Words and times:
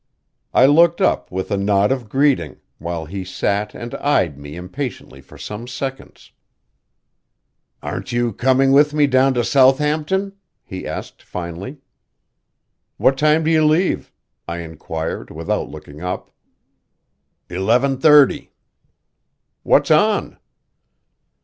I 0.51 0.65
looked 0.65 0.99
up 0.99 1.31
with 1.31 1.51
a 1.51 1.57
nod 1.57 1.91
of 1.91 2.09
greeting, 2.09 2.59
while 2.79 3.05
he 3.05 3.23
sat 3.23 3.75
and 3.75 3.93
eyed 3.93 4.35
me 4.35 4.55
impatiently 4.55 5.21
for 5.21 5.37
some 5.37 5.67
seconds. 5.67 6.31
"Aren't 7.83 8.11
you 8.11 8.33
coming 8.33 8.71
with 8.71 8.95
me 8.95 9.05
down 9.05 9.35
to 9.35 9.43
Southampton?" 9.43 10.33
he 10.63 10.87
asked 10.87 11.21
finally. 11.21 11.77
"What 12.97 13.15
time 13.15 13.43
do 13.43 13.51
you 13.51 13.63
leave?" 13.63 14.11
I 14.47 14.61
inquired, 14.61 15.29
without 15.29 15.69
looking 15.69 16.01
up. 16.01 16.31
"Eleven 17.47 17.99
thirty." 17.99 18.49
"What's 19.61 19.91
on?" 19.91 20.39